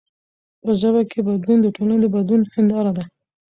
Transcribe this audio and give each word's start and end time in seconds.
په 0.61 0.71
ژبه 0.79 1.01
کښي 1.09 1.21
بدلون 1.27 1.59
د 1.61 1.67
ټولني 1.75 1.97
د 2.01 2.05
بدلون 2.13 2.41
هنداره 2.55 2.91
ده. 2.97 3.03